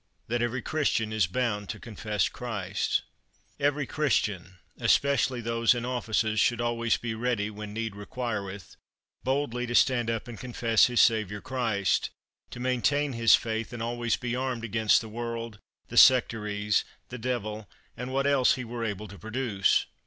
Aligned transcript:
That 0.29 0.41
every 0.41 0.63
Christian 0.63 1.13
is 1.13 1.27
Bound 1.27 1.69
to 1.69 1.79
Confess 1.79 2.27
Christ. 2.27 3.03
Every 3.59 3.85
Christian, 3.85 4.57
especially 4.79 5.41
those 5.41 5.75
in 5.75 5.85
offices, 5.85 6.39
should 6.39 6.59
always 6.59 6.97
be 6.97 7.13
ready 7.13 7.51
(when 7.51 7.71
need 7.71 7.95
requireth) 7.95 8.75
boldly 9.23 9.67
to 9.67 9.75
stand 9.75 10.09
up 10.09 10.27
and 10.27 10.39
confess 10.39 10.87
his 10.87 11.01
Saviour 11.01 11.39
Christ, 11.39 12.09
to 12.49 12.59
maintain 12.59 13.13
his 13.13 13.35
faith 13.35 13.71
and 13.73 13.83
always 13.83 14.15
be 14.17 14.35
armed 14.35 14.63
against 14.63 15.01
the 15.01 15.07
world, 15.07 15.59
the 15.89 15.97
sectaries, 15.97 16.83
the 17.09 17.19
devil, 17.19 17.69
and 17.95 18.11
what 18.11 18.25
else 18.25 18.55
he 18.55 18.63
were 18.63 18.83
able 18.83 19.07
to 19.07 19.19
produce. 19.19 19.85